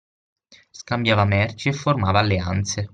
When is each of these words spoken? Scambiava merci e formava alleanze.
Scambiava 0.71 1.25
merci 1.25 1.69
e 1.69 1.73
formava 1.73 2.17
alleanze. 2.17 2.89